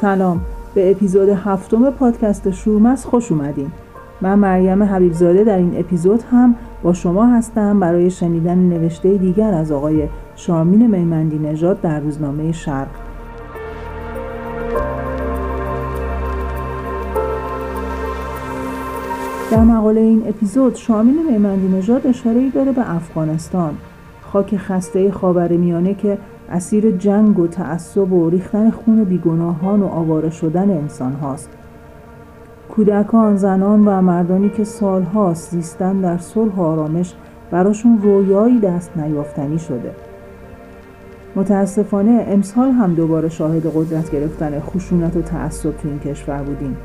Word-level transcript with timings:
سلام. 0.00 0.40
به 0.74 0.90
اپیزود 0.90 1.28
هفتم 1.28 1.90
پادکست 1.90 2.50
شورمس 2.50 3.04
خوش 3.04 3.32
اومدین. 3.32 3.70
من 4.20 4.34
مریم 4.34 4.82
حبیبزاده 4.82 5.44
در 5.44 5.56
این 5.56 5.78
اپیزود 5.78 6.22
هم 6.30 6.54
با 6.82 6.92
شما 6.92 7.26
هستم 7.26 7.80
برای 7.80 8.10
شنیدن 8.10 8.58
نوشته 8.58 9.16
دیگر 9.16 9.54
از 9.54 9.72
آقای 9.72 10.08
شارمین 10.36 10.86
میمندی 10.86 11.38
نژاد 11.38 11.80
در 11.80 12.00
روزنامه 12.00 12.52
شرق. 12.52 12.88
در 19.50 19.60
مقاله 19.64 20.00
این 20.00 20.22
اپیزود 20.28 20.74
شامین 20.74 21.18
میمندی 21.30 21.68
نژاد 21.68 22.06
اشاره 22.06 22.50
داره 22.50 22.72
به 22.72 22.94
افغانستان. 22.96 23.74
خاک 24.32 24.56
خسته 24.56 25.10
خاورمیانه 25.10 25.94
که 25.94 26.18
اسیر 26.50 26.90
جنگ 26.90 27.38
و 27.38 27.46
تعصب 27.46 28.12
و 28.12 28.30
ریختن 28.30 28.70
خون 28.70 29.04
بیگناهان 29.04 29.82
و 29.82 29.86
آواره 29.86 30.30
شدن 30.30 30.70
انسان 30.70 31.12
هاست. 31.12 31.50
کودکان، 32.68 33.36
زنان 33.36 33.88
و 33.88 34.02
مردانی 34.02 34.48
که 34.48 34.64
سالهاست 34.64 35.50
زیستن 35.50 36.00
در 36.00 36.18
صلح 36.18 36.54
و 36.54 36.62
آرامش 36.62 37.14
براشون 37.50 37.98
رویایی 38.02 38.60
دست 38.60 38.96
نیافتنی 38.96 39.58
شده. 39.58 39.90
متاسفانه 41.36 42.24
امسال 42.28 42.70
هم 42.70 42.94
دوباره 42.94 43.28
شاهد 43.28 43.66
قدرت 43.76 44.10
گرفتن 44.10 44.60
خشونت 44.60 45.16
و 45.16 45.22
تعصب 45.22 45.70
تو 45.70 45.88
این 45.88 45.98
کشور 45.98 46.42
بودیم 46.42 46.76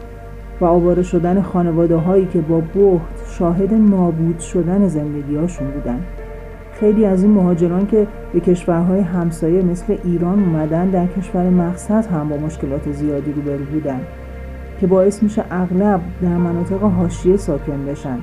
و 0.62 0.66
آواره 0.66 1.04
شدن 1.04 1.42
خانواده 1.42 1.96
هایی 1.96 2.26
که 2.26 2.42
با 2.42 2.60
بحت 2.60 3.28
شاهد 3.28 3.74
نابود 3.74 4.40
شدن 4.40 4.88
زندگیهاشون 4.88 5.68
بودن. 5.72 6.00
خیلی 6.80 7.06
از 7.06 7.24
این 7.24 7.32
مهاجران 7.32 7.88
که 7.88 8.08
به 8.34 8.40
کشورهای 8.40 9.00
همسایه 9.00 9.62
مثل 9.62 9.98
ایران 10.04 10.44
اومدن 10.44 10.90
در 10.90 11.08
کشور 11.08 11.50
مقصد 11.50 12.06
هم 12.06 12.30
با 12.30 12.38
مشکلات 12.38 12.92
زیادی 12.92 13.32
روبرو 13.32 13.66
بودن 13.66 14.00
که 14.80 14.88
باعث 14.88 15.24
میشه 15.24 15.44
اغلب 15.52 16.02
در 16.22 16.38
مناطق 16.38 16.82
حاشیه 16.82 17.38
ساکن 17.38 17.86
بشن. 17.86 18.20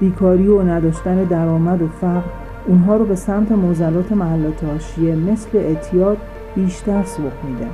بیکاری 0.00 0.46
و 0.46 0.62
نداشتن 0.62 1.24
درآمد 1.24 1.82
و 1.82 1.88
فقر 1.88 2.22
اونها 2.66 2.96
رو 2.96 3.04
به 3.04 3.14
سمت 3.14 3.52
موزلات 3.52 4.12
محلات 4.12 4.64
حاشیه 4.64 5.14
مثل 5.14 5.58
اعتیاد 5.58 6.16
بیشتر 6.54 7.02
سوق 7.04 7.32
میده. 7.48 7.66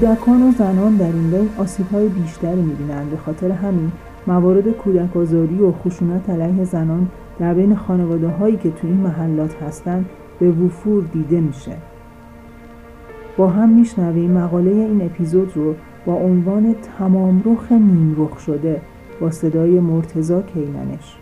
کودکان 0.00 0.42
و 0.42 0.52
زنان 0.52 0.96
در 0.96 1.06
این 1.06 1.30
بین 1.30 1.48
های 1.92 2.08
بیشتری 2.08 2.62
می‌بینند. 2.62 3.10
به 3.10 3.16
خاطر 3.16 3.50
همین 3.50 3.92
موارد 4.26 4.70
کودک 4.70 5.16
آزاری 5.16 5.58
و 5.58 5.72
خشونت 5.72 6.30
علیه 6.30 6.64
زنان 6.64 7.08
در 7.38 7.54
بین 7.54 7.76
خانواده 7.76 8.28
هایی 8.28 8.56
که 8.56 8.70
تو 8.70 8.86
این 8.86 8.96
محلات 8.96 9.62
هستند 9.62 10.06
به 10.40 10.50
وفور 10.50 11.04
دیده 11.12 11.40
میشه. 11.40 11.76
با 13.36 13.48
هم 13.48 13.68
میشنویم 13.68 14.30
مقاله 14.30 14.70
این 14.70 15.02
اپیزود 15.02 15.52
رو 15.54 15.74
با 16.06 16.14
عنوان 16.14 16.74
تمام 16.98 17.42
رخ 17.46 17.72
نیم 17.72 18.14
رخ 18.18 18.38
شده 18.38 18.80
با 19.20 19.30
صدای 19.30 19.80
مرتزا 19.80 20.42
کیننش 20.42 21.16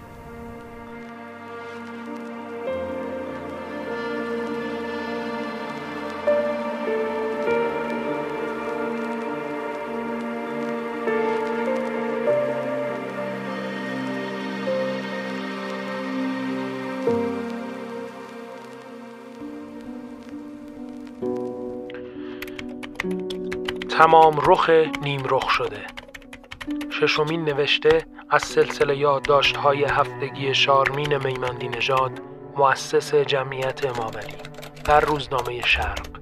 تمام 23.99 24.41
رخ 24.47 24.71
نیم 25.03 25.23
رخ 25.29 25.51
شده. 25.51 25.81
ششمین 26.91 27.45
نوشته 27.45 28.07
از 28.31 28.43
سلسله 28.43 28.97
یادداشت 28.97 29.57
های 29.57 29.85
هفتگی 29.85 30.55
شارمین 30.55 31.17
میمندی 31.17 31.69
نژاد 31.69 32.21
مؤسس 32.57 33.15
جمعیت 33.15 33.85
امامعلی 33.87 34.37
در 34.85 35.01
روزنامه 35.01 35.67
شرق. 35.67 36.14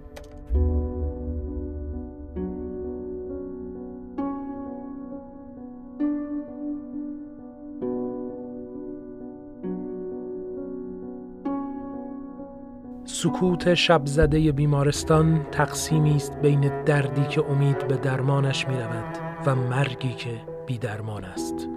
سکوت 13.23 13.75
شب 13.75 14.03
زده 14.05 14.53
بیمارستان 14.53 15.47
تقسیمی 15.53 16.17
است 16.17 16.41
بین 16.41 16.85
دردی 16.85 17.25
که 17.25 17.45
امید 17.45 17.89
به 17.89 17.97
درمانش 17.97 18.69
می 18.69 18.75
رود 18.75 19.19
و 19.47 19.55
مرگی 19.55 20.15
که 20.15 20.41
بی 20.67 20.79
درمان 20.79 21.25
است. 21.25 21.69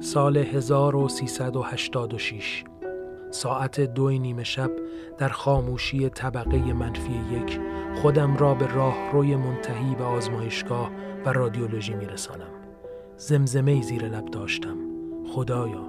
سال 0.00 0.36
1386 0.36 2.64
ساعت 3.30 3.80
دو 3.80 4.10
نیمه 4.10 4.44
شب 4.44 4.70
در 5.18 5.28
خاموشی 5.28 6.08
طبقه 6.08 6.72
منفی 6.72 7.20
یک 7.32 7.60
خودم 8.02 8.36
را 8.36 8.54
به 8.54 8.74
راهروی 8.74 9.36
منتهی 9.36 9.94
به 9.94 10.04
آزمایشگاه 10.04 10.90
و 11.24 11.32
رادیولوژی 11.32 11.94
می 11.94 12.06
رسانم 12.06 12.50
زمزمه 13.16 13.82
زیر 13.82 14.08
لب 14.08 14.24
داشتم. 14.24 14.76
خدایا 15.34 15.84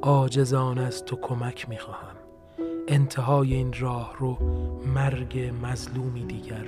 آجزان 0.00 0.78
از 0.78 1.04
تو 1.04 1.16
کمک 1.16 1.68
می 1.68 1.78
خواهم 1.78 2.13
انتهای 2.88 3.54
این 3.54 3.72
راه 3.78 4.16
رو 4.18 4.38
مرگ 4.94 5.52
مظلومی 5.62 6.24
دیگر 6.24 6.66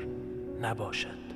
نباشد. 0.63 1.27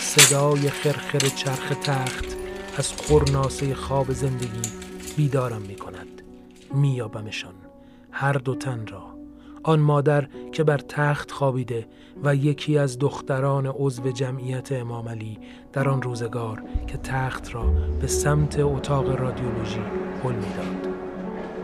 صدای 0.00 0.70
خرخر 0.70 1.18
چرخ 1.18 1.68
تخت 1.82 2.24
از 2.76 2.92
خورناسه 2.92 3.74
خواب 3.74 4.12
زندگی 4.12 4.70
بیدارم 5.16 5.62
می 5.62 5.76
کند 5.76 6.22
میابمشان 6.74 7.54
هر 8.10 8.32
دو 8.32 8.54
تن 8.54 8.86
را. 8.86 9.16
آن 9.62 9.80
مادر 9.80 10.28
که 10.56 10.64
بر 10.64 10.78
تخت 10.78 11.30
خوابیده 11.30 11.86
و 12.24 12.34
یکی 12.34 12.78
از 12.78 12.98
دختران 12.98 13.66
عضو 13.66 14.12
جمعیت 14.12 14.72
امام 14.72 15.08
علی 15.08 15.38
در 15.72 15.88
آن 15.88 16.02
روزگار 16.02 16.62
که 16.86 16.96
تخت 16.96 17.54
را 17.54 17.64
به 18.00 18.06
سمت 18.06 18.58
اتاق 18.60 19.20
رادیولوژی 19.20 19.80
هل 20.24 20.32
می‌داد. 20.32 20.94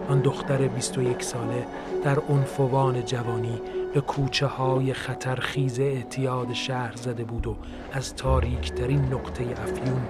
آن 0.09 0.21
دختر 0.21 0.69
21 0.69 1.23
ساله 1.23 1.67
در 2.05 2.19
عنفوان 2.19 3.05
جوانی 3.05 3.61
به 3.95 4.01
کوچه 4.01 4.47
های 4.47 4.93
خطرخیز 4.93 5.81
اعتیاد 5.81 6.53
شهر 6.53 6.97
زده 6.97 7.25
بود 7.25 7.47
و 7.47 7.57
از 7.93 8.15
تاریکترین 8.15 9.05
نقطه 9.05 9.45
افیون 9.45 10.03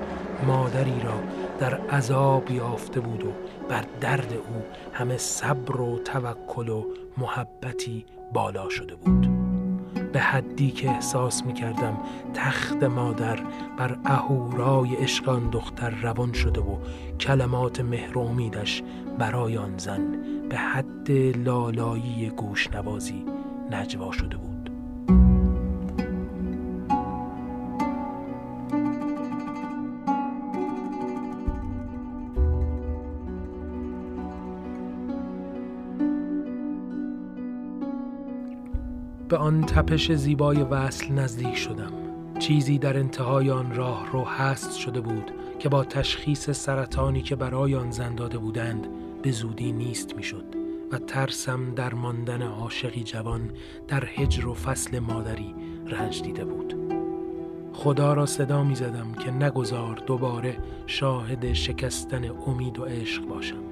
مادری 0.47 1.01
را 1.05 1.21
در 1.61 1.75
عذاب 1.75 2.51
یافته 2.51 3.01
بود 3.01 3.25
و 3.25 3.33
بر 3.69 3.85
درد 4.01 4.33
او 4.33 4.63
همه 4.93 5.17
صبر 5.17 5.81
و 5.81 5.99
توکل 5.99 6.69
و 6.69 6.85
محبتی 7.19 8.05
بالا 8.33 8.69
شده 8.69 8.95
بود. 8.95 9.29
به 10.13 10.21
حدی 10.21 10.71
که 10.71 10.91
احساس 10.91 11.45
می 11.45 11.53
کردم 11.53 11.99
تخت 12.35 12.83
مادر 12.83 13.39
بر 13.79 13.99
اهورای 14.05 14.95
عشقان 14.95 15.51
دختر 15.51 15.91
روان 15.91 16.33
شده 16.33 16.61
و 16.61 16.77
کلمات 17.21 17.81
مهر 17.81 18.19
امیدش 18.19 18.83
برای 19.19 19.57
آن 19.57 19.79
زن 19.79 20.23
به 20.49 20.57
حد 20.57 21.11
لالایی 21.37 22.31
گوش 22.37 22.71
نوازی 22.71 23.25
نجوا 23.71 24.13
شده 24.13 24.37
بود. 24.37 24.52
آن 39.53 39.61
تپش 39.61 40.13
زیبای 40.13 40.63
وصل 40.63 41.13
نزدیک 41.13 41.55
شدم. 41.55 41.93
چیزی 42.39 42.79
در 42.79 42.99
انتهای 42.99 43.51
آن 43.51 43.75
راه 43.75 44.13
رو 44.13 44.25
هست 44.25 44.77
شده 44.77 45.01
بود 45.01 45.31
که 45.59 45.69
با 45.69 45.85
تشخیص 45.85 46.51
سرطانی 46.51 47.23
که 47.23 47.37
برای 47.37 47.75
آن 47.75 47.91
زن 47.91 48.15
داده 48.15 48.39
بودند 48.39 48.89
به 49.23 49.31
زودی 49.31 49.73
نیست 49.73 50.17
می‌شد 50.17 50.45
و 50.93 50.99
ترسم 50.99 51.75
در 51.75 51.95
ماندن 51.95 52.43
عاشقی 52.43 53.03
جوان 53.03 53.51
در 53.89 54.05
هجر 54.17 54.47
و 54.47 54.55
فصل 54.55 54.99
مادری 54.99 55.55
رنج 55.87 56.23
دیده 56.23 56.45
بود. 56.45 56.75
خدا 57.73 58.13
را 58.13 58.27
صدا 58.27 58.65
می 58.65 58.75
زدم 58.75 59.13
که 59.13 59.31
نگذار 59.31 60.03
دوباره 60.07 60.57
شاهد 60.87 61.53
شکستن 61.53 62.25
امید 62.47 62.79
و 62.79 62.85
عشق 62.85 63.27
باشم. 63.27 63.72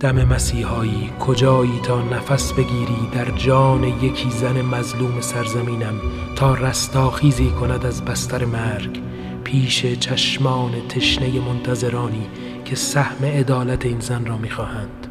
دم 0.00 0.24
مسیحایی 0.24 1.10
کجایی 1.20 1.80
تا 1.82 2.02
نفس 2.02 2.52
بگیری 2.52 3.08
در 3.12 3.30
جان 3.30 3.84
یکی 3.84 4.30
زن 4.30 4.62
مظلوم 4.62 5.20
سرزمینم 5.20 6.00
تا 6.36 6.54
رستاخیزی 6.54 7.50
کند 7.50 7.86
از 7.86 8.04
بستر 8.04 8.44
مرگ؟ 8.44 9.00
پیش 9.44 9.86
چشمان 9.86 10.88
تشنه 10.88 11.40
منتظرانی 11.40 12.26
که 12.64 12.76
سهم 12.76 13.24
عدالت 13.24 13.86
این 13.86 14.00
زن 14.00 14.26
را 14.26 14.36
می‌خواهند. 14.36 15.06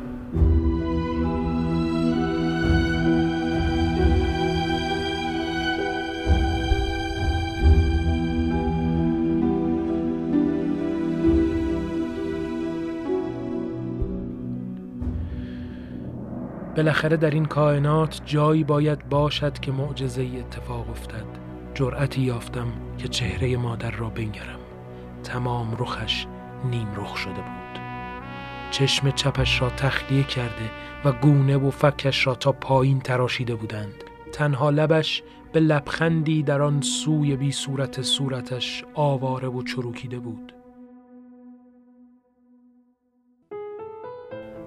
بالاخره 16.75 17.17
در 17.17 17.29
این 17.29 17.45
کائنات 17.45 18.21
جایی 18.25 18.63
باید 18.63 19.09
باشد 19.09 19.59
که 19.59 19.71
معجزه 19.71 20.29
اتفاق 20.39 20.89
افتد. 20.89 21.25
جرأتی 21.73 22.21
یافتم 22.21 22.67
که 22.97 23.07
چهره 23.07 23.57
مادر 23.57 23.91
را 23.91 24.09
بنگرم. 24.09 24.59
تمام 25.23 25.75
رخش 25.79 26.25
نیم 26.69 26.87
رخ 26.95 27.17
شده 27.17 27.33
بود. 27.33 27.81
چشم 28.71 29.11
چپش 29.11 29.61
را 29.61 29.69
تخلیه 29.69 30.23
کرده 30.23 30.71
و 31.05 31.11
گونه 31.11 31.57
و 31.57 31.71
فکش 31.71 32.27
را 32.27 32.35
تا 32.35 32.51
پایین 32.51 32.99
تراشیده 32.99 33.55
بودند. 33.55 34.03
تنها 34.31 34.69
لبش 34.69 35.23
به 35.53 35.59
لبخندی 35.59 36.43
در 36.43 36.61
آن 36.61 36.81
سوی 36.81 37.35
بی 37.35 37.51
صورت 37.51 38.01
صورتش 38.01 38.83
آواره 38.93 39.47
و 39.47 39.63
چروکیده 39.63 40.19
بود. 40.19 40.54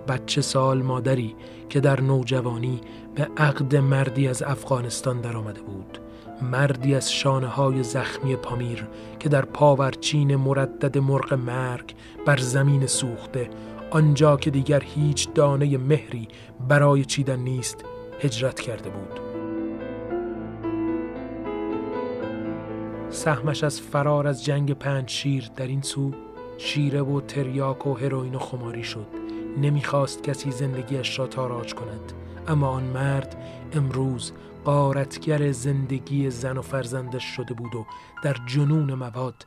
بچه 0.08 0.40
سال 0.40 0.82
مادری 0.82 1.36
که 1.68 1.80
در 1.80 2.00
نوجوانی 2.00 2.80
به 3.14 3.28
عقد 3.36 3.76
مردی 3.76 4.28
از 4.28 4.42
افغانستان 4.42 5.20
درآمده 5.20 5.62
بود. 5.62 5.98
مردی 6.42 6.94
از 6.94 7.12
شانه 7.12 7.46
های 7.46 7.82
زخمی 7.82 8.36
پامیر 8.36 8.86
که 9.18 9.28
در 9.28 9.44
پاورچین 9.44 10.36
مردد 10.36 10.98
مرغ 10.98 11.34
مرگ 11.34 11.94
بر 12.26 12.36
زمین 12.36 12.86
سوخته 12.86 13.50
آنجا 13.90 14.36
که 14.36 14.50
دیگر 14.50 14.82
هیچ 14.84 15.28
دانه 15.34 15.78
مهری 15.78 16.28
برای 16.68 17.04
چیدن 17.04 17.40
نیست 17.40 17.84
هجرت 18.20 18.60
کرده 18.60 18.90
بود. 18.90 19.20
سهمش 23.10 23.64
از 23.64 23.80
فرار 23.80 24.26
از 24.26 24.44
جنگ 24.44 24.72
پنج 24.72 25.10
شیر 25.10 25.50
در 25.56 25.66
این 25.66 25.82
سو 25.82 26.12
شیره 26.58 27.02
و 27.02 27.20
تریاک 27.20 27.86
و 27.86 27.94
هروئین 27.94 28.34
و 28.34 28.38
خماری 28.38 28.84
شد. 28.84 29.17
نمی‌خواست 29.56 30.22
کسی 30.22 30.50
زندگیش 30.50 31.18
را 31.18 31.26
تاراج 31.26 31.74
کند. 31.74 32.12
اما 32.48 32.68
آن 32.68 32.84
مرد 32.84 33.36
امروز 33.72 34.32
قارتگر 34.64 35.52
زندگی 35.52 36.30
زن 36.30 36.58
و 36.58 36.62
فرزندش 36.62 37.24
شده 37.24 37.54
بود 37.54 37.74
و 37.74 37.86
در 38.24 38.36
جنون 38.46 38.94
مواد 38.94 39.46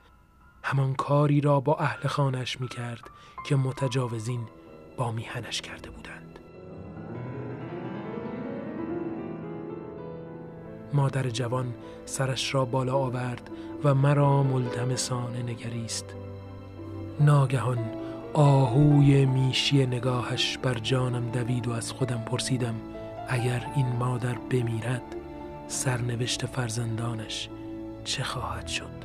همان 0.64 0.94
کاری 0.94 1.42
را 1.42 1.60
با 1.60 1.76
اهل 1.76 2.08
خانش 2.08 2.62
می 2.62 2.68
کرد 2.68 3.04
که 3.46 3.56
متجاوزین 3.56 4.42
با 4.98 5.12
میهنش 5.12 5.62
کرده 5.62 5.90
بودند. 5.90 6.40
مادر 10.94 11.30
جوان 11.30 11.74
سرش 12.06 12.54
را 12.54 12.66
بالا 12.66 12.96
آورد 12.96 13.50
و 13.84 13.94
مرا 13.94 14.44
ملتمسانه 14.44 15.44
نگریست. 15.44 16.06
ناگهان 17.20 18.01
آهوی 18.34 19.26
میشی 19.26 19.86
نگاهش 19.86 20.58
بر 20.58 20.74
جانم 20.74 21.32
دوید 21.32 21.68
و 21.68 21.72
از 21.72 21.92
خودم 21.92 22.24
پرسیدم 22.26 22.76
اگر 23.28 23.66
این 23.76 23.88
مادر 24.00 24.36
بمیرد 24.50 25.16
سرنوشت 25.68 26.46
فرزندانش 26.46 27.50
چه 28.04 28.24
خواهد 28.24 28.68
شد 28.68 29.02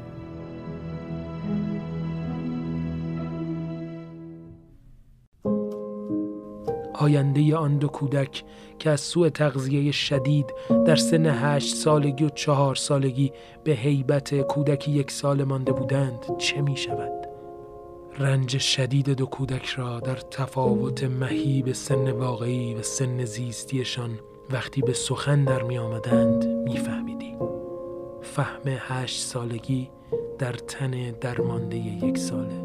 آینده 6.94 7.56
آن 7.56 7.78
دو 7.78 7.88
کودک 7.88 8.44
که 8.78 8.90
از 8.90 9.00
سوء 9.00 9.28
تغذیه 9.28 9.92
شدید 9.92 10.46
در 10.86 10.96
سن 10.96 11.26
هشت 11.26 11.74
سالگی 11.74 12.24
و 12.24 12.28
چهار 12.28 12.74
سالگی 12.74 13.32
به 13.64 13.72
هیبت 13.72 14.40
کودکی 14.40 14.90
یک 14.90 15.10
سال 15.10 15.44
مانده 15.44 15.72
بودند 15.72 16.38
چه 16.38 16.62
می 16.62 16.76
شود؟ 16.76 17.25
رنج 18.18 18.58
شدید 18.58 19.10
دو 19.10 19.26
کودک 19.26 19.66
را 19.66 20.00
در 20.00 20.16
تفاوت 20.16 21.04
مهیب 21.04 21.72
سن 21.72 22.10
واقعی 22.10 22.74
و 22.74 22.82
سن 22.82 23.24
زیستیشان 23.24 24.18
وقتی 24.50 24.82
به 24.82 24.92
سخن 24.92 25.44
در 25.44 25.62
می 25.62 25.78
آمدند 25.78 26.46
می 26.46 26.76
فهمیدی. 26.76 27.36
فهم 28.22 28.62
هشت 28.66 29.20
سالگی 29.20 29.90
در 30.38 30.52
تن 30.52 31.10
درمانده 31.20 31.76
یک 31.76 32.18
ساله 32.18 32.62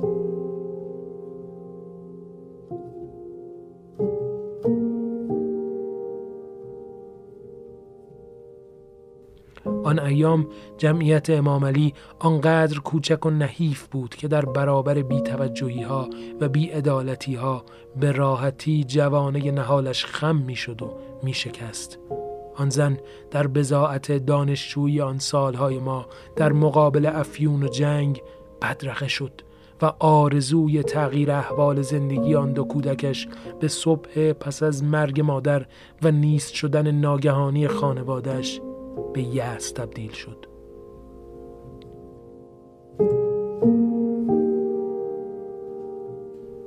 آن 9.84 10.00
ایام 10.00 10.48
جمعیت 10.78 11.30
امام 11.30 11.66
علی 11.66 11.94
آنقدر 12.20 12.80
کوچک 12.80 13.26
و 13.26 13.30
نحیف 13.30 13.88
بود 13.88 14.16
که 14.16 14.28
در 14.28 14.46
برابر 14.46 15.02
بیتوجهی 15.02 15.82
ها 15.82 16.10
و 16.42 16.50
بیعدالتی 16.50 17.36
ها 17.36 17.64
به 18.00 18.12
راحتی 18.12 18.84
جوانه 18.84 19.52
نهالش 19.52 20.06
خم 20.06 20.36
می‌شد 20.36 20.82
و 20.82 20.98
می 21.24 21.34
شکست. 21.34 22.00
آن 22.56 22.70
زن 22.70 22.98
در 23.32 23.48
بزاعت 23.48 24.12
دانشجویی 24.12 25.02
آن 25.02 25.20
سالهای 25.20 25.80
ما 25.80 26.06
در 26.36 26.52
مقابل 26.52 27.06
افیون 27.06 27.64
و 27.64 27.68
جنگ 27.68 28.22
بدرقه 28.62 29.08
شد 29.08 29.42
و 29.82 29.94
آرزوی 30.00 30.84
تغییر 30.84 31.32
احوال 31.32 31.82
زندگی 31.82 32.36
آن 32.36 32.54
دو 32.54 32.64
کودکش 32.64 33.28
به 33.60 33.68
صبح 33.68 34.34
پس 34.34 34.64
از 34.64 34.84
مرگ 34.84 35.22
مادر 35.22 35.66
و 36.02 36.12
نیست 36.12 36.54
شدن 36.54 36.92
ناگهانی 36.92 37.68
خانوادش 37.68 38.62
به 39.14 39.22
یأس 39.22 39.72
تبدیل 39.72 40.12
شد. 40.12 40.46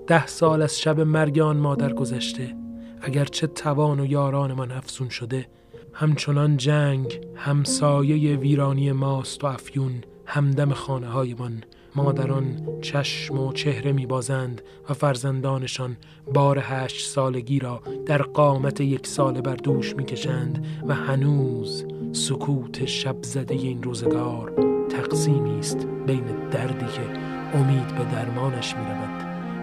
ده 0.06 0.26
سال 0.26 0.62
از 0.62 0.80
شب 0.80 1.00
مرگ 1.00 1.38
آن 1.38 1.56
مادر 1.56 1.92
گذشته. 1.92 2.56
اگرچه 3.00 3.46
توان 3.46 4.00
و 4.00 4.06
یاران 4.06 4.52
من 4.52 4.72
افزون 4.72 5.08
شده 5.08 5.46
همچنان 5.92 6.56
جنگ 6.56 7.20
همسایه 7.34 8.36
ویرانی 8.36 8.92
ماست 8.92 9.44
و 9.44 9.46
افیون 9.46 9.92
همدم 10.26 10.72
خانه 10.72 11.06
های 11.06 11.34
من 11.34 11.62
مادران 11.96 12.66
چشم 12.82 13.38
و 13.38 13.52
چهره 13.52 13.92
میبازند 13.92 14.62
و 14.90 14.94
فرزندانشان 14.94 15.96
بار 16.34 16.58
هشت 16.62 17.06
سالگی 17.06 17.58
را 17.58 17.82
در 18.06 18.22
قامت 18.22 18.80
یک 18.80 19.06
ساله 19.06 19.40
بر 19.40 19.56
دوش 19.56 19.96
می‌کشند 19.96 20.66
و 20.86 20.94
هنوز 20.94 21.84
سکوت 22.14 22.84
شب 22.84 23.16
زده 23.22 23.54
این 23.54 23.82
روزگار 23.82 24.52
تقسیمی 24.88 25.58
است 25.58 25.86
بین 26.06 26.48
دردی 26.50 26.86
که 26.86 27.20
امید 27.58 27.86
به 27.86 28.04
درمانش 28.04 28.74
می 28.76 28.84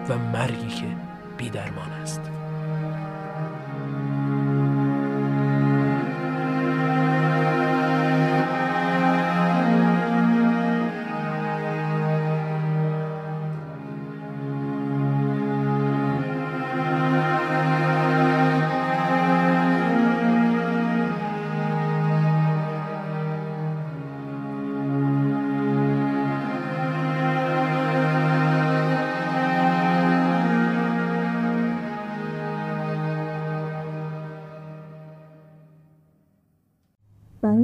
و 0.08 0.18
مرگی 0.18 0.68
که 0.68 0.96
بی 1.36 1.50
درمان 1.50 1.90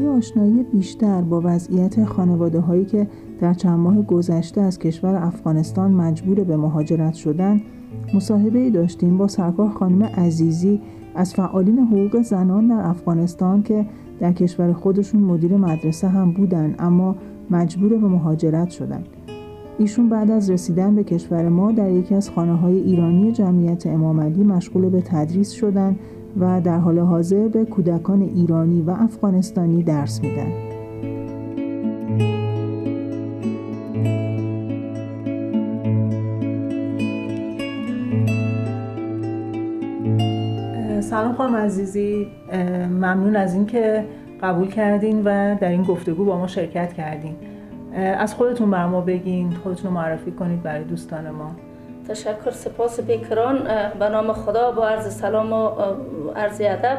است 0.07 0.17
آشنایی 0.17 0.63
بیشتر 0.63 1.23
با 1.23 1.41
وضعیت 1.45 2.05
خانواده 2.05 2.61
هایی 2.61 2.85
که 2.85 3.07
در 3.41 3.55
چند 3.55 3.79
ماه 3.79 4.03
گذشته 4.03 4.61
از 4.61 4.79
کشور 4.79 5.15
افغانستان 5.15 5.91
مجبور 5.91 6.45
به 6.45 6.57
مهاجرت 6.57 7.15
شدند 7.15 7.63
مصاحبه 8.15 8.59
ای 8.59 8.71
داشتیم 8.71 9.19
با 9.19 9.29
سرکار 9.29 9.69
خانم 9.69 10.03
عزیزی 10.03 10.81
از 11.15 11.35
فعالین 11.35 11.79
حقوق 11.79 12.23
زنان 12.23 12.69
در 12.69 12.81
افغانستان 12.87 13.63
که 13.63 13.87
در 14.21 14.33
کشور 14.33 14.73
خودشون 14.73 15.21
مدیر 15.21 15.57
مدرسه 15.57 16.09
هم 16.09 16.33
بودن 16.33 16.75
اما 16.79 17.17
مجبور 17.51 17.89
به 17.89 18.09
مهاجرت 18.09 18.71
شدند 18.71 19.09
ایشون 19.79 20.09
بعد 20.09 20.31
از 20.31 20.51
رسیدن 20.51 20.95
به 20.95 21.05
کشور 21.05 21.49
ما 21.49 21.73
در 21.73 21.91
یکی 21.91 22.15
از 22.15 22.31
خانه 22.31 22.57
های 22.57 22.79
ایرانی 22.79 23.33
جمعیت 23.33 23.87
امام 23.87 24.21
علی 24.21 24.43
مشغول 24.43 24.89
به 24.89 25.01
تدریس 25.01 25.51
شدن 25.51 25.97
و 26.37 26.61
در 26.61 26.79
حال 26.79 26.99
حاضر 26.99 27.49
به 27.49 27.65
کودکان 27.65 28.23
ایرانی 28.23 28.83
و 28.83 28.91
افغانستانی 28.91 29.83
درس 29.83 30.21
میدن. 30.23 30.53
سلام 41.01 41.33
خانم 41.33 41.57
عزیزی. 41.57 42.27
ممنون 42.91 43.37
از 43.37 43.55
اینکه 43.55 44.05
قبول 44.43 44.69
کردین 44.69 45.21
و 45.25 45.57
در 45.61 45.69
این 45.69 45.83
گفتگو 45.83 46.25
با 46.25 46.39
ما 46.39 46.47
شرکت 46.47 46.93
کردین. 46.93 47.37
از 47.95 48.35
خودتون 48.35 48.71
بر 48.71 48.87
ما 48.87 49.01
بگین 49.01 49.51
خودتون 49.51 49.91
رو 49.91 49.97
معرفی 49.97 50.31
کنید 50.31 50.63
برای 50.63 50.85
دوستان 50.85 51.31
ما. 51.31 51.51
تشکر 52.09 52.51
سپاس 52.51 53.01
بیکران 53.01 53.69
به 53.99 54.09
نام 54.09 54.33
خدا 54.33 54.73
با 54.73 54.89
عرض 54.89 55.21
سلام 55.21 55.53
و 55.53 55.71
عرض 56.37 56.61
ادب. 56.61 56.99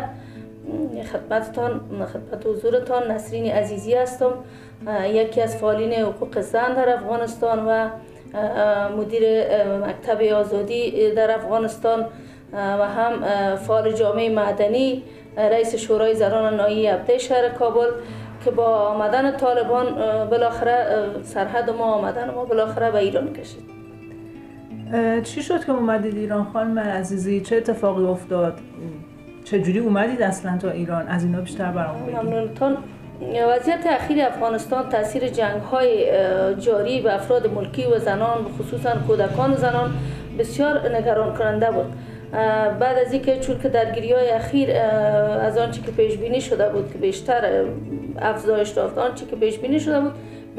خدمتتان 1.14 1.82
خدمت 2.14 2.46
حضورتان 2.46 3.12
نسرین 3.12 3.52
عزیزی 3.52 3.94
هستم. 3.94 4.32
یکی 5.04 5.42
از 5.42 5.58
فعالین 5.58 5.94
حقوق 5.94 6.40
زن 6.40 6.74
در 6.74 6.94
افغانستان 6.94 7.66
و 7.66 7.90
مدیر 8.98 9.24
مکتب 9.78 10.22
آزادی 10.22 11.12
در 11.12 11.32
افغانستان. 11.32 12.06
و 12.54 12.88
هم 12.88 13.26
فعال 13.56 13.92
جامعه 13.92 14.30
مدنی 14.30 15.04
رئیس 15.38 15.76
شورای 15.76 16.16
زنان 16.16 16.56
نایی 16.56 16.88
عبده 16.88 17.18
شهر 17.18 17.50
کابل 17.50 17.88
که 18.46 18.52
با 18.52 18.66
آمدن 18.66 19.38
طالبان 19.38 19.86
بالاخره 20.30 21.06
سرحد 21.24 21.70
ما 21.70 21.86
آمدن 21.86 22.30
ما 22.30 22.46
بالاخره 22.46 22.92
به 22.92 22.98
ایران 22.98 23.34
کشید. 23.34 23.79
چی 25.24 25.44
شد 25.44 25.66
که 25.66 25.72
اومدید 25.72 26.18
ایران 26.18 26.44
خانم 26.44 26.80
عزیزی؟ 26.80 27.42
چه 27.42 27.56
اتفاقی 27.56 28.04
افتاد؟ 28.04 28.60
چجوری 29.44 29.80
اومدید 29.80 30.22
اصلا 30.22 30.58
تا 30.58 30.70
ایران؟ 30.70 31.08
از 31.08 31.24
اینا 31.24 31.42
بیشتر 31.42 31.72
برامون 31.72 32.02
بگید. 32.06 32.16
وضعیت 33.50 33.88
اخیر 33.88 34.22
افغانستان 34.22 34.90
تاثیر 34.90 35.28
جنگ 35.28 35.62
های 35.62 36.06
جاری 36.56 37.02
به 37.02 37.16
افراد 37.16 37.54
ملکی 37.54 37.86
و 37.86 38.00
زنان 38.00 38.38
خصوصا 38.60 38.96
کودکان 39.08 39.54
و 39.54 39.56
زنان 39.56 39.94
بسیار 40.40 40.96
نگران 40.98 41.38
کننده 41.38 41.72
بود 41.72 41.94
بعد 42.80 42.98
از 43.06 43.14
اینکه 43.14 43.40
چون 43.40 43.60
که 43.60 43.70
درگیری 43.70 44.14
های 44.14 44.30
اخیر 44.30 44.72
از 45.42 45.58
آنچه 45.58 45.82
که 45.82 45.92
پیش 45.92 46.18
بینی 46.18 46.42
شده 46.42 46.70
بود 46.70 46.92
که 46.92 46.98
بیشتر 46.98 47.66
افزایش 48.20 48.78
یافت 48.78 48.98
آنچه 48.98 49.26
که 49.26 49.36
پیش 49.36 49.60
بینی 49.60 49.80
شده 49.80 50.00
بود 50.00 50.12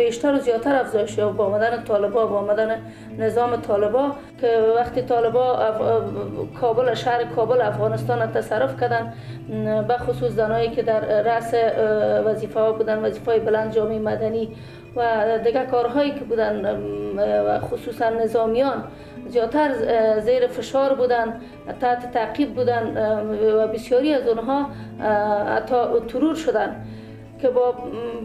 بیشتر 0.05 0.35
و 0.35 0.39
زیادتر 0.39 0.77
افزایش 0.77 1.19
یافت 1.19 1.37
با 1.37 1.47
آمدن 1.47 1.85
طالبا 1.85 2.27
با 2.27 2.39
آمدن 2.39 2.83
نظام 3.19 3.57
طالبا 3.57 4.13
که 4.41 4.59
وقتی 4.77 5.03
طالبا 5.03 5.59
کابل 6.61 6.95
شهر 6.95 7.25
کابل 7.25 7.61
افغانستان 7.61 8.33
تصرف 8.33 8.81
کردن 8.81 9.13
به 9.89 9.99
خصوص 9.99 10.33
زنایی 10.33 10.71
که 10.71 10.83
در 10.83 11.23
رأس 11.23 11.55
وظیفه 12.27 12.61
ها 12.61 12.73
بودن 12.73 12.99
وظیفه 12.99 13.39
بلند 13.39 13.73
جامعه 13.73 13.99
مدنی 13.99 14.49
و 14.97 15.39
دیگه 15.45 15.67
کارهایی 15.67 16.11
که 16.11 16.25
بودن 16.25 16.81
خصوصا 17.61 18.09
نظامیان 18.09 18.85
زیادتر 19.29 19.71
زیر 20.21 20.47
فشار 20.47 20.95
بودن 20.95 21.41
تحت 21.81 22.13
تعقیب 22.13 22.55
بودن 22.55 22.85
و 23.55 23.67
بسیاری 23.69 24.15
از 24.15 24.29
اونها 24.29 24.67
حتی 25.57 25.77
ترور 26.09 26.35
شدن. 26.35 26.77
که 27.43 27.49
با 27.49 27.75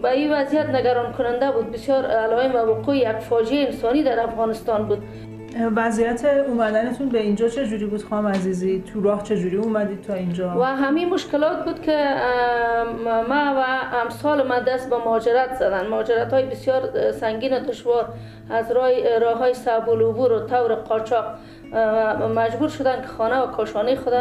به 0.01 0.09
این 0.09 0.33
وضعیت 0.33 0.69
نگران 0.69 1.13
کننده 1.13 1.51
بود. 1.51 1.71
بسیار 1.71 2.05
علائم 2.05 2.55
و 2.55 2.57
وقوع 2.57 2.97
یک 2.97 3.07
فاجعه 3.07 3.65
انسانی 3.65 4.03
در 4.03 4.19
افغانستان 4.19 4.87
بود. 4.87 5.03
وضعیت 5.75 6.25
اومدنتون 6.47 7.09
به 7.09 7.19
اینجا 7.19 7.49
چه 7.49 7.67
جوری 7.67 7.85
بود 7.85 8.03
خواهم 8.03 8.27
عزیزی؟ 8.27 8.83
تو 8.93 9.01
راه 9.01 9.23
چه 9.23 9.37
جوری 9.37 9.57
اومدید 9.57 10.01
تا 10.01 10.13
اینجا؟ 10.13 10.55
و 10.59 10.63
همین 10.63 11.09
مشکلات 11.09 11.65
بود 11.65 11.81
که 11.81 12.15
ما 13.29 13.55
و 13.57 13.65
امثال 14.03 14.47
ما 14.47 14.59
دست 14.59 14.89
به 14.89 14.97
مهاجرت 14.97 15.55
زدن. 15.55 15.87
مهاجرت 15.87 16.33
های 16.33 16.45
بسیار 16.45 17.11
سنگین 17.11 17.53
و 17.53 17.59
دشوار 17.59 18.05
از 18.49 18.71
راه 18.71 19.19
راه 19.21 19.37
های 19.37 19.53
صعب 19.53 19.89
و 19.89 20.47
طور 20.49 20.75
قاچاق 20.75 21.25
مجبور 22.35 22.69
شدن 22.69 23.01
که 23.01 23.07
خانه 23.07 23.39
و 23.39 23.47
کاشانه 23.47 23.95
خود 23.95 24.13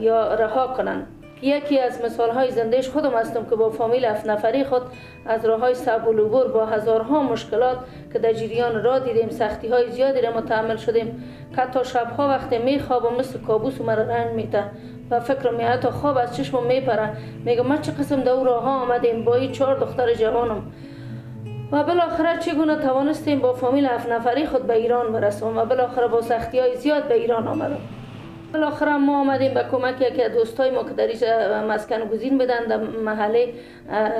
یا 0.00 0.34
رها 0.34 0.66
کنند. 0.66 1.06
یکی 1.42 1.80
از 1.80 2.04
مثال 2.04 2.30
های 2.30 2.50
زندهش 2.50 2.88
خودم 2.88 3.10
هستم 3.10 3.44
که 3.44 3.56
با 3.56 3.70
فامیل 3.70 4.04
هفت 4.04 4.26
نفری 4.26 4.64
خود 4.64 4.82
از 5.26 5.44
راه 5.44 5.60
های 5.60 5.74
سبول 5.74 6.24
با 6.48 6.66
هزارها 6.66 7.22
مشکلات 7.22 7.78
که 8.12 8.18
در 8.18 8.32
جریان 8.32 8.82
را 8.82 8.98
دیدیم 8.98 9.30
سختی 9.30 9.68
های 9.68 9.90
زیادی 9.90 10.20
را 10.20 10.30
متحمل 10.30 10.76
شدیم 10.76 11.24
که 11.56 11.62
تا 11.72 11.82
شبها 11.82 12.28
وقتی 12.28 12.58
می 12.58 12.78
و 12.78 13.10
مثل 13.18 13.38
کابوس 13.40 13.80
مرا 13.80 14.02
رنج 14.02 14.34
میته 14.34 14.64
و 15.10 15.20
فکر 15.20 15.50
می 15.50 15.64
حتی 15.64 15.88
خواب 15.88 16.16
از 16.16 16.36
چشم 16.36 16.62
میپره. 16.62 17.10
میگه 17.44 17.62
ما 17.62 17.76
چه 17.76 17.92
قسم 17.92 18.20
دو 18.20 18.44
راه 18.44 18.62
ها 18.62 18.82
آمدیم 18.82 19.24
با 19.24 19.34
این 19.34 19.52
چهار 19.52 19.78
دختر 19.78 20.14
جوانم. 20.14 20.62
و 21.72 21.82
بالاخره 21.84 22.38
چگونه 22.38 22.76
توانستیم 22.76 23.40
با 23.40 23.52
فامیل 23.52 23.86
هفت 23.86 24.08
نفری 24.08 24.46
خود 24.46 24.66
به 24.66 24.74
ایران 24.74 25.12
برسیم 25.12 25.58
و 25.58 25.64
بالاخره 25.64 26.06
با 26.06 26.20
سختی 26.20 26.58
های 26.58 26.76
زیاد 26.76 27.08
به 27.08 27.14
ایران 27.14 27.48
آمدم. 27.48 27.78
بالاخره 28.56 28.96
ما 28.96 29.20
آمدیم 29.20 29.54
به 29.54 29.64
کمک 29.70 30.00
یکی 30.00 30.28
دوستای 30.28 30.70
ما 30.70 30.84
که 30.84 30.92
در 30.92 31.64
مسکن 31.64 32.04
گزین 32.04 32.38
بدن 32.38 32.64
در 32.68 32.76
محله 32.76 33.52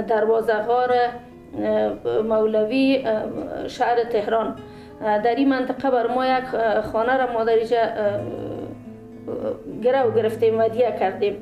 دروازه 0.08 0.52
غار 0.52 0.90
مولوی 2.28 3.04
شهر 3.68 4.04
تهران. 4.04 4.56
در 5.00 5.34
این 5.34 5.48
منطقه 5.48 5.90
بر 5.90 6.06
ما 6.06 6.26
یک 6.26 6.44
خانه 6.92 7.16
را 7.16 7.32
ما 7.32 7.44
در 7.44 7.52
اینجا 7.52 7.76
گرو 9.82 10.10
گرفتیم 10.10 10.58
و 10.58 10.68
دیه 10.68 10.96
کردیم 11.00 11.36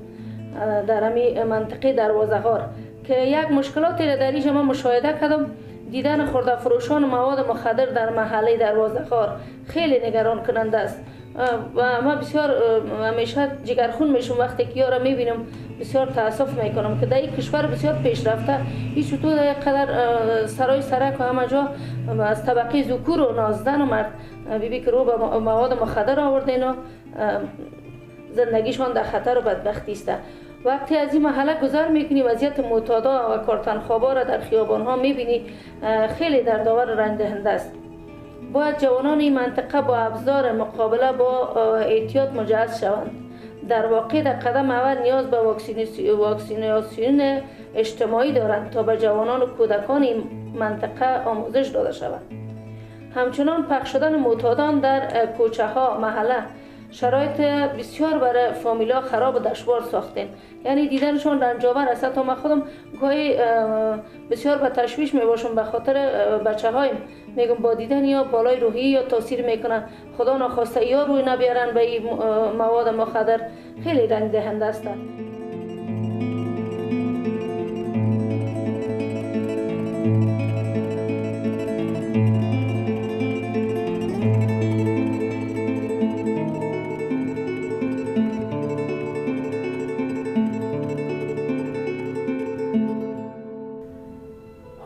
در 0.87 1.05
همی 1.05 1.43
منطقه 1.43 1.93
دروازه 1.93 2.39
غار. 2.39 2.65
که 3.05 3.21
یک 3.21 3.51
مشکلاتی 3.51 4.07
را 4.07 4.17
در 4.17 4.51
ما 4.51 4.63
مشاهده 4.63 5.13
کردم. 5.21 5.51
دیدن 5.91 6.27
خورده 6.27 6.57
فروشان 6.57 7.05
مواد 7.05 7.51
مخدر 7.51 7.87
در 7.87 8.11
محله 8.11 8.57
دروازه 8.57 8.99
غار 8.99 9.37
خیلی 9.69 10.07
نگران 10.07 10.43
کننده 10.43 10.79
است. 10.79 11.05
و 11.75 12.03
ما 12.03 12.15
بسیار 12.15 12.51
همیشه 13.03 13.49
جگرخون 13.65 14.11
میشم. 14.11 14.39
وقتی 14.39 14.65
که 14.65 14.81
یارا 14.81 14.99
می‌بینم 14.99 15.47
بسیار 15.81 16.07
تاسف 16.07 16.63
می‌کنم 16.63 17.01
که 17.01 17.07
در 17.07 17.17
این 17.17 17.31
کشور 17.31 17.67
بسیار 17.67 17.95
پیشرفته 17.95 18.59
هیچ 18.95 19.15
تو 19.15 19.37
در 19.37 19.53
قدر 19.53 20.47
سرای 20.47 20.83
سرک 20.83 21.21
و 21.21 21.25
همه 21.25 21.47
جا 21.47 21.69
از 22.25 22.47
طبقه 22.47 22.83
زکور 22.83 23.21
و 23.21 23.33
نازدن 23.33 23.81
و 23.81 23.85
مرد. 23.85 24.11
بیبی 24.61 24.81
که 24.81 24.91
رو 24.91 25.05
به 25.05 25.17
مواد 25.39 25.83
مخدر 25.83 26.21
آوردین 26.21 26.65
و 26.65 26.75
زندگیشان 28.33 28.93
در 28.93 29.03
خطر 29.03 29.39
و 29.39 29.41
بدبختی 29.41 29.93
است. 29.93 30.13
وقتی 30.65 30.97
از 30.97 31.15
این 31.15 31.23
محله 31.23 31.61
گذر 31.61 31.89
می‌کنی 31.89 32.23
وضعیت 32.23 32.61
معتادا 32.61 33.35
و 33.35 33.39
کارتن 33.39 33.79
خوابا 33.79 34.13
را 34.13 34.25
در 34.25 34.41
خیابان 34.41 34.83
ها 34.83 34.97
می‌بینی 34.97 35.47
خیلی 36.19 36.43
در 36.43 36.63
داور 36.63 36.85
رنج 36.85 37.19
دهنده 37.19 37.51
است. 37.51 37.73
باید 38.55 38.79
جوانان 38.79 39.21
این 39.21 39.35
منطقه 39.35 39.83
با 39.83 39.97
ابزار 39.97 40.53
مقابله 40.53 41.13
با 41.13 41.49
احتیاط 41.77 42.33
مجهز 42.33 42.81
شوند. 42.81 43.11
در 43.69 43.87
واقع 43.87 44.23
در 44.23 44.33
قدم 44.33 44.71
اول 44.71 45.03
نیاز 45.03 45.27
به 45.27 45.37
واکسیناسیون 46.17 47.41
اجتماعی 47.75 48.33
دارند 48.33 48.71
تا 48.71 48.83
به 48.83 48.97
جوانان 48.97 49.43
و 49.43 49.47
کودکان 49.47 50.03
این 50.03 50.25
منطقه 50.55 51.25
آموزش 51.25 51.69
داده 51.69 51.93
شود 51.93 52.21
همچنان 53.15 53.63
پخش 53.63 53.93
شدن 53.93 54.15
معتادان 54.15 54.79
در 54.81 55.27
کوچه 55.27 55.67
ها 55.67 55.99
محله 55.99 56.43
شرایط 56.95 57.41
بسیار 57.79 58.19
برای 58.19 58.53
فامیلا 58.53 59.01
خراب 59.01 59.35
و 59.35 59.39
دشوار 59.39 59.83
ساختیم 59.83 60.29
یعنی 60.65 60.89
دیدنشون 60.89 61.41
رنجاور 61.41 61.89
است. 61.89 62.13
تا 62.13 62.23
من 62.23 62.35
خودم 62.35 62.63
گاهی 63.01 63.37
بسیار 64.31 64.59
به 64.59 64.69
تشویش 64.69 65.15
می 65.15 65.21
باشم 65.21 65.55
به 65.55 65.63
خاطر 65.63 65.95
بچه 66.39 66.71
هایم 66.71 66.97
میگم 67.37 67.55
با 67.55 67.75
دیدن 67.75 68.05
یا 68.05 68.25
بالای 68.25 68.57
روحی 68.57 68.83
یا 68.83 69.03
تاثیر 69.03 69.47
می‌کنن. 69.47 69.85
خدا 70.19 70.37
ناخواسته 70.37 70.87
یا 70.87 71.03
روی 71.03 71.23
نبیارن 71.23 71.75
به 71.75 71.81
این 71.81 72.03
مواد 72.59 72.89
مخدر. 72.89 73.41
خیلی 73.85 74.07
رنگ 74.07 74.31
دهنده 74.31 74.65
است. 74.65 74.89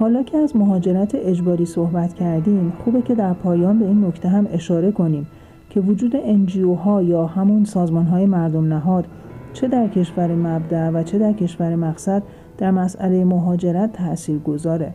حالا 0.08 0.22
که 0.22 0.38
از 0.38 0.56
مهاجرت 0.56 1.14
اجباری 1.14 1.66
صحبت 1.66 2.14
کردیم 2.14 2.72
خوبه 2.84 3.02
که 3.02 3.14
در 3.14 3.32
پایان 3.32 3.78
به 3.78 3.84
این 3.84 4.04
نکته 4.04 4.28
هم 4.28 4.46
اشاره 4.52 4.92
کنیم 4.92 5.26
که 5.70 5.80
وجود 5.80 6.16
انجیو 6.16 6.74
ها 6.74 7.02
یا 7.02 7.26
همون 7.26 7.64
سازمان 7.64 8.06
های 8.06 8.26
مردم 8.26 8.72
نهاد 8.72 9.04
چه 9.52 9.68
در 9.68 9.88
کشور 9.88 10.34
مبدع 10.34 10.90
و 10.90 11.02
چه 11.02 11.18
در 11.18 11.32
کشور 11.32 11.74
مقصد 11.74 12.22
در 12.58 12.70
مسئله 12.70 13.24
مهاجرت 13.24 13.92
تأثیر 13.92 14.38
گذاره. 14.38 14.92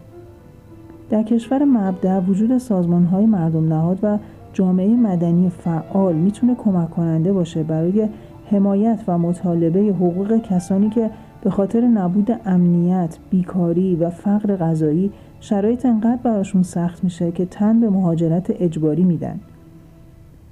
در 1.09 1.23
کشور 1.23 1.63
مبدع 1.63 2.19
وجود 2.19 2.57
سازمان 2.57 3.05
های 3.05 3.25
مردم 3.25 3.67
نهاد 3.67 3.99
و 4.03 4.17
جامعه 4.53 4.95
مدنی 4.95 5.49
فعال 5.49 6.15
می‌تونه 6.15 6.55
کمک 6.55 6.91
کننده 6.91 7.33
باشه 7.33 7.63
برای 7.63 8.07
حمایت 8.51 8.99
و 9.07 9.17
مطالبه 9.17 9.79
حقوق 9.79 10.37
کسانی 10.37 10.89
که 10.89 11.09
به 11.43 11.49
خاطر 11.49 11.81
نبود 11.81 12.39
امنیت، 12.45 13.17
بیکاری 13.29 13.95
و 13.95 14.09
فقر 14.09 14.55
غذایی 14.55 15.11
شرایط 15.39 15.85
انقدر 15.85 16.19
براشون 16.23 16.63
سخت 16.63 17.03
میشه 17.03 17.31
که 17.31 17.45
تن 17.45 17.79
به 17.79 17.89
مهاجرت 17.89 18.53
اجباری 18.59 19.03
میدن. 19.03 19.39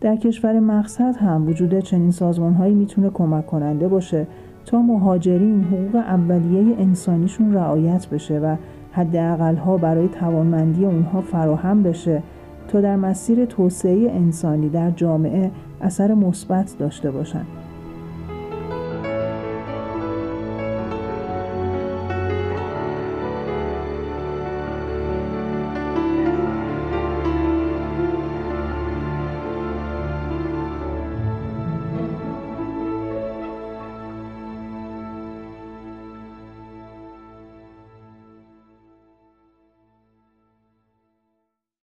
در 0.02 0.16
کشور 0.16 0.60
مقصد 0.60 1.16
هم 1.16 1.48
وجود 1.48 1.80
چنین 1.80 2.12
سازمان 2.12 2.54
هایی 2.54 2.74
می‌تونه 2.74 3.10
کمک 3.10 3.48
کننده 3.48 3.88
باشه 3.88 4.28
تا 4.66 4.82
مهاجرین 4.82 5.64
حقوق 5.64 5.96
اولیه 5.96 6.76
انسانیشون 6.80 7.54
رعایت 7.54 8.08
بشه 8.08 8.40
و 8.40 8.56
حداقل 8.92 9.56
ها 9.56 9.78
برای 9.78 10.08
توانمندی 10.08 10.86
اونها 10.86 11.22
فراهم 11.22 11.84
بشه 11.84 12.24
تا 12.68 12.82
در 12.82 12.96
مسیر 12.96 13.46
توسعه 13.46 14.12
انسانی 14.12 14.70
در 14.70 14.92
جامعه 14.92 15.52
اثر 15.82 16.14
مثبت 16.14 16.76
داشته 16.80 17.12
باشند. 17.12 17.48